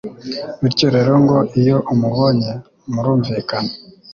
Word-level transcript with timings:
bityo 0.61 0.87
rero 0.95 1.13
ngo 1.23 1.37
iyo 1.61 1.77
umubonye 1.93 2.51
murumvikana 2.93 3.71